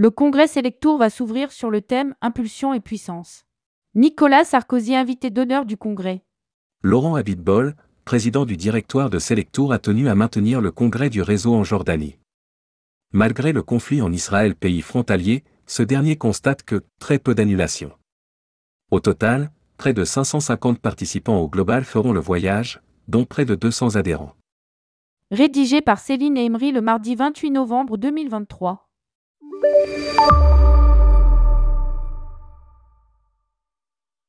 [0.00, 3.42] Le congrès Selectour va s'ouvrir sur le thème Impulsion et puissance.
[3.96, 6.22] Nicolas Sarkozy invité d'honneur du congrès.
[6.84, 11.52] Laurent Abitbol, président du directoire de Selectour, a tenu à maintenir le congrès du réseau
[11.52, 12.16] en Jordanie.
[13.10, 17.90] Malgré le conflit en Israël, pays frontalier, ce dernier constate que très peu d'annulations.
[18.92, 23.96] Au total, près de 550 participants au global feront le voyage, dont près de 200
[23.96, 24.36] adhérents.
[25.32, 28.87] Rédigé par Céline Emery le mardi 28 novembre 2023.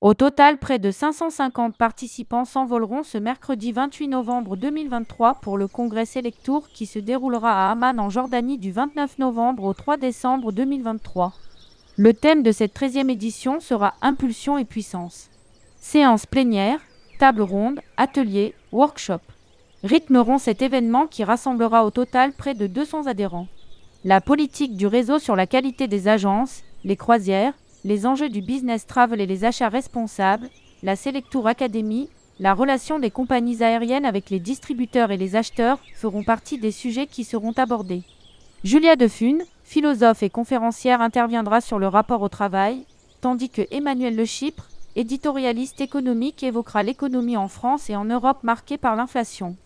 [0.00, 6.06] Au total, près de 550 participants s'envoleront ce mercredi 28 novembre 2023 pour le congrès
[6.06, 11.34] Selectour qui se déroulera à Amman en Jordanie du 29 novembre au 3 décembre 2023.
[11.96, 15.28] Le thème de cette 13e édition sera Impulsion et puissance.
[15.76, 16.80] Séances plénières,
[17.18, 19.20] tables rondes, ateliers, workshops
[19.84, 23.48] rythmeront cet événement qui rassemblera au total près de 200 adhérents.
[24.02, 27.52] La politique du réseau sur la qualité des agences, les croisières,
[27.84, 30.48] les enjeux du business travel et les achats responsables,
[30.82, 36.22] la Selectour Academy, la relation des compagnies aériennes avec les distributeurs et les acheteurs feront
[36.22, 38.02] partie des sujets qui seront abordés.
[38.64, 42.86] Julia Defune, philosophe et conférencière, interviendra sur le rapport au travail,
[43.20, 48.78] tandis que Emmanuel Le Chypre, éditorialiste économique, évoquera l'économie en France et en Europe marquée
[48.78, 49.56] par l'inflation.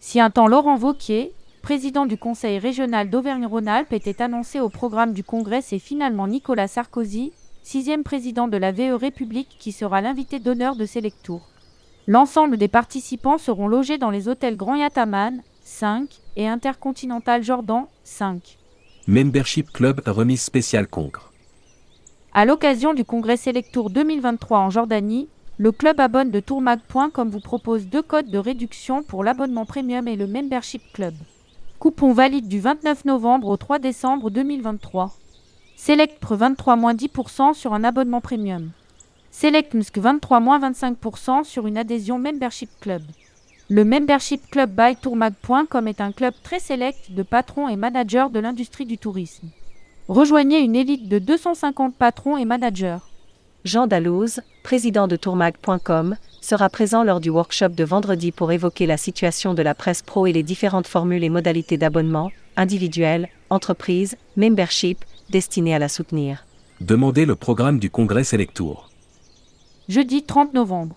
[0.00, 5.22] Si un temps Laurent Vauquier, président du Conseil régional d'Auvergne-Rhône-Alpes, était annoncé au programme du
[5.22, 7.32] Congrès, c'est finalement Nicolas Sarkozy,
[7.62, 11.48] sixième président de la VE République, qui sera l'invité d'honneur de ces lectures.
[12.08, 18.58] L'ensemble des participants seront logés dans les hôtels Grand Yataman, 5, et Intercontinental Jordan, 5.
[19.06, 21.32] Membership Club remise spéciale Congre.
[22.34, 27.86] À l'occasion du congrès Selectour 2023 en Jordanie, le club abonne de tourmag.com vous propose
[27.86, 31.14] deux codes de réduction pour l'abonnement premium et le Membership Club.
[31.82, 35.10] Coupon valide du 29 novembre au 3 décembre 2023.
[35.74, 38.70] Select 23 10% sur un abonnement premium.
[39.32, 43.02] Select Musk 23 25% sur une adhésion Membership Club.
[43.68, 48.38] Le Membership Club by Tourmag.com est un club très select de patrons et managers de
[48.38, 49.48] l'industrie du tourisme.
[50.06, 52.98] Rejoignez une élite de 250 patrons et managers.
[53.64, 58.96] Jean Dalouse, président de tourmag.com, sera présent lors du workshop de vendredi pour évoquer la
[58.96, 64.98] situation de la presse pro et les différentes formules et modalités d'abonnement, individuel, entreprise, membership,
[65.30, 66.44] destinées à la soutenir.
[66.80, 68.90] Demandez le programme du congrès Selectour.
[69.88, 70.96] Jeudi 30 novembre.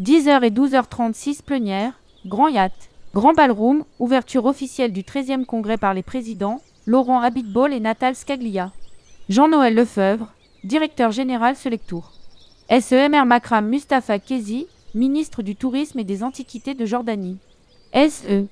[0.00, 1.92] 10h et 12h36 plénière,
[2.26, 7.80] Grand Yacht, Grand Ballroom, ouverture officielle du 13e congrès par les présidents, Laurent Habitbol et
[7.80, 8.72] Natal Scaglia.
[9.28, 10.32] Jean-Noël Lefebvre,
[10.64, 12.12] directeur général Selectour.
[12.70, 17.38] SEMR Makram Mustafa Kezi, ministre du Tourisme et des Antiquités de Jordanie.
[17.94, 18.46] SE.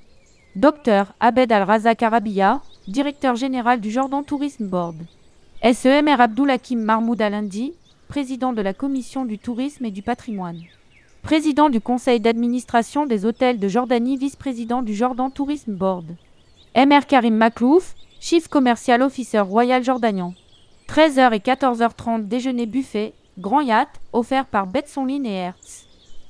[0.56, 4.97] Dr Abed Al-Razak Arabiya, directeur général du Jordan Tourism Board.
[5.62, 7.75] SEMR Abdoulakim Mahmoud Alindi,
[8.09, 10.60] président de la Commission du Tourisme et du Patrimoine.
[11.22, 16.06] Président du Conseil d'administration des hôtels de Jordanie, vice-président du Jordan Tourism Board.
[16.76, 20.32] MR Karim Maklouf, chief commercial officer royal jordanien.
[20.88, 25.88] 13h et 14h30 déjeuner buffet, grand yacht, offert par Betsonline et Hertz.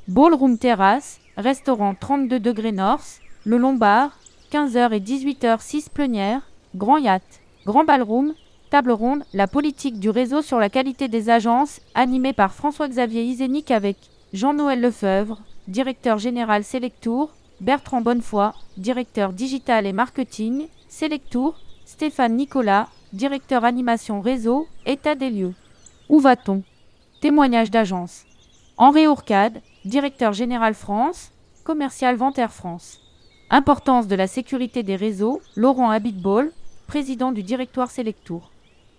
[0.09, 4.19] Ballroom terrasse, restaurant 32 degrés North, le Lombard,
[4.51, 8.33] 15h et 18h 6 plénière, grand yacht, grand ballroom,
[8.71, 13.71] table ronde, la politique du réseau sur la qualité des agences, animée par François-Xavier Isénic
[13.71, 13.99] avec
[14.33, 21.55] Jean-Noël Lefebvre, directeur général Selectour, Bertrand Bonnefoy, directeur digital et marketing, Selectour,
[21.85, 25.55] Stéphane Nicolas, directeur animation réseau, état des lieux.
[26.09, 26.63] Où va-t-on?
[27.21, 28.25] Témoignage d'agence.
[28.79, 31.33] Henri Ourcade, directeur général France,
[31.65, 33.01] commercial Vente Air France.
[33.51, 36.53] Importance de la sécurité des réseaux, Laurent Habitbol,
[36.87, 38.51] président du directoire Selectour.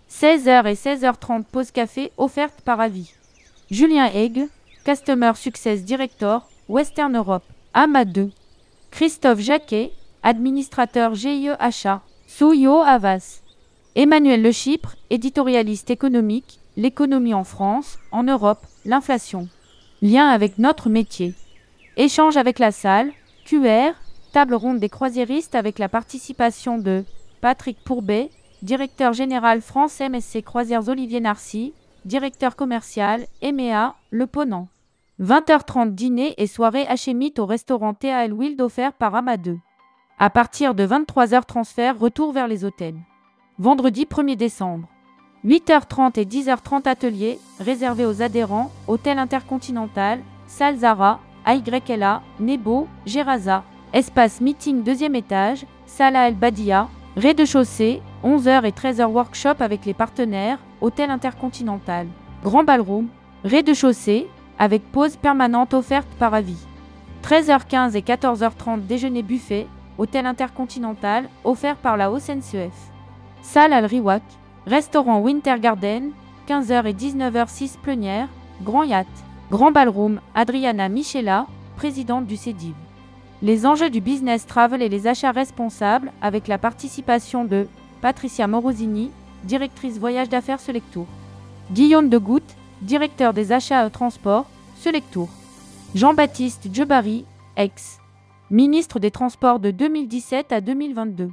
[0.10, 3.14] 16h et 16h30 pause café offerte par avis.
[3.70, 4.48] Julien Egg,
[4.84, 7.46] Customer Success Director, Western Europe,
[7.76, 8.32] AMA 2.
[8.90, 9.92] Christophe Jacquet,
[10.24, 13.44] administrateur GIE Achat, Souyo Havas.
[13.96, 19.48] Emmanuel Le Chypre, éditorialiste économique, l'économie en France, en Europe, l'inflation.
[20.02, 21.34] Lien avec notre métier.
[21.98, 23.12] Échange avec la salle,
[23.46, 23.92] QR,
[24.32, 27.04] table ronde des croisiéristes avec la participation de
[27.42, 28.30] Patrick Pourbet,
[28.62, 31.74] directeur général France MSC Croisières Olivier Narcy,
[32.06, 34.70] directeur commercial EMEA Le Ponant.
[35.22, 39.58] 20h30 dîner et soirée HMIT au restaurant TAL Wild offert par Amadeu.
[40.18, 43.00] À partir de 23h transfert retour vers les hôtels
[43.60, 44.88] vendredi 1er décembre.
[45.46, 53.64] 8h30 et 10h30 ateliers réservés aux adhérents, Hôtel Intercontinental, Salle Zara, AYLA, Nebo, Geraza,
[53.94, 60.60] espace meeting deuxième étage, Salah El Badia, rez-de-chaussée, 11h et 13h workshop avec les partenaires,
[60.82, 62.08] hôtel intercontinental,
[62.44, 63.08] grand ballroom,
[63.46, 64.28] rez-de-chaussée,
[64.58, 66.68] avec pause permanente offerte par avis.
[67.24, 72.74] 13h15 et 14h30 déjeuner buffet, hôtel intercontinental, offert par la OCNCEF.
[73.42, 74.24] Salle Al Riwak,
[74.66, 76.12] restaurant Winter Garden,
[76.48, 78.28] 15h et 19h06 plénière,
[78.64, 79.08] grand yacht,
[79.52, 82.76] grand ballroom, Adriana Michela, présidente du CEDIV.
[83.42, 87.68] Les enjeux du business travel et les achats responsables avec la participation de
[88.02, 89.12] Patricia Morosini,
[89.44, 91.06] directrice voyage d'affaires Selectour.
[91.72, 94.46] Guillaume de Goutte, directeur des achats transports,
[94.76, 95.30] Selectour.
[95.96, 97.26] Jean-Baptiste Djebari,
[97.58, 98.00] ex,
[98.52, 101.32] ministre des Transports de 2017 à 2022.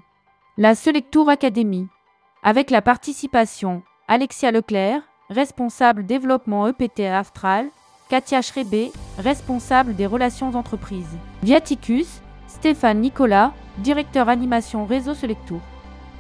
[0.59, 1.89] La Selectour Academy,
[2.47, 7.67] avec la participation Alexia Leclerc, responsable développement EPT Astral,
[8.09, 11.19] Katia Schrebé, responsable des relations entreprises.
[11.43, 15.59] Viaticus, Stéphane Nicolas, directeur animation réseau Selectour.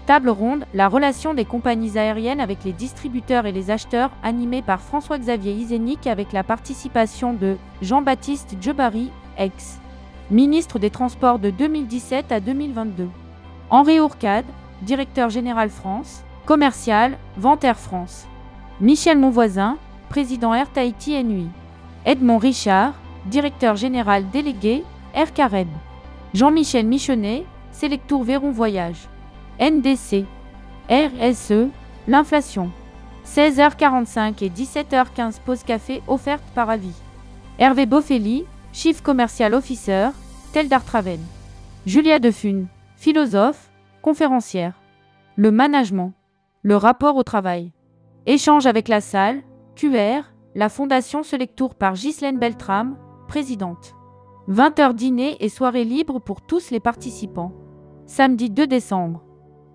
[0.06, 4.81] Table ronde, la relation des compagnies aériennes avec les distributeurs et les acheteurs, animée par
[4.81, 9.79] François-Xavier Isénic avec la participation de Jean-Baptiste Djebari, ex
[10.32, 13.08] ministre des Transports de 2017 à 2022.
[13.70, 14.44] Henri Ourcade,
[14.82, 18.26] directeur général France, commercial, Vente Air France.
[18.81, 19.78] Michel Monvoisin,
[20.08, 21.49] président Air Tahiti NUI.
[22.05, 22.94] Edmond Richard,
[23.26, 24.84] directeur général délégué,
[25.14, 25.69] Air Careb.
[26.34, 29.08] Jean-Michel Michonnet, Sélectour Véron Voyage.
[29.61, 30.25] NDC,
[30.90, 31.69] RSE,
[32.06, 32.70] l'inflation.
[33.26, 36.94] 16h45 et 17h15 pause café offerte par avis.
[37.58, 40.11] Hervé Boffelli, chief commercial officer,
[40.52, 41.19] Teldar Travel.
[41.87, 43.70] Julia Defune, philosophe,
[44.02, 44.81] conférencière.
[45.37, 46.12] Le management.
[46.62, 47.72] Le rapport au travail.
[48.26, 49.43] Échange avec la salle,
[49.76, 50.22] QR,
[50.54, 52.96] la Fondation Selectour par Ghislaine Beltram,
[53.28, 53.94] présidente.
[54.48, 57.52] 20h dîner et soirée libre pour tous les participants.
[58.06, 59.25] Samedi 2 décembre.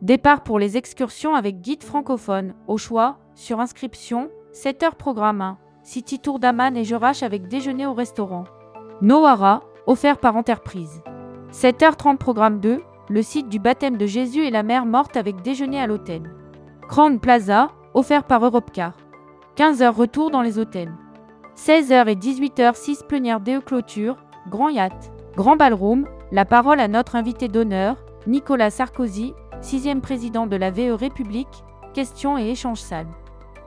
[0.01, 6.19] Départ pour les excursions avec guide francophone, au choix, sur inscription, 7h programme 1, City
[6.19, 8.45] Tour d'Aman et Jorache avec déjeuner au restaurant.
[9.01, 11.01] Noara, offert par Enterprise.
[11.51, 12.81] 7h30 programme 2,
[13.11, 16.21] le site du baptême de Jésus et la mère morte avec déjeuner à l'hôtel.
[16.87, 18.93] Grand Plaza, offert par Europcar.
[19.57, 20.93] 15h retour dans les hôtels.
[21.57, 24.15] 16h et 18h 6 plénière DE clôture,
[24.49, 27.97] Grand Yacht, Grand Ballroom, la parole à notre invité d'honneur,
[28.27, 33.07] Nicolas Sarkozy, sixième président de la VE République, questions et échanges salle.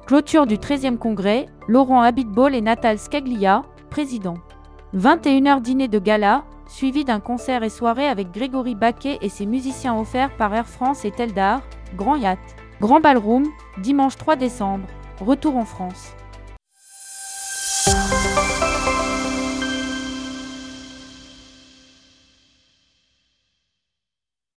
[0.06, 4.36] Clôture du 13e congrès, Laurent Habitbol et Natal Scaglia, président.
[4.96, 9.98] 21h dîner de gala, suivi d'un concert et soirée avec Grégory Baquet et ses musiciens
[9.98, 11.62] offerts par Air France et Teldar,
[11.96, 12.56] Grand Yacht.
[12.80, 13.46] Grand Ballroom,
[13.78, 14.86] dimanche 3 décembre,
[15.20, 16.14] retour en France.